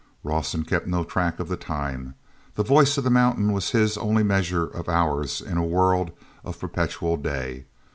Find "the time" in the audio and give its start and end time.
1.47-2.15